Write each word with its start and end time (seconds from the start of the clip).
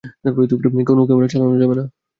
কোনও 0.89 1.07
ক্যামেরা 1.07 1.31
চালানো 1.33 1.55
যাবে 1.61 1.75
না! 1.79 1.83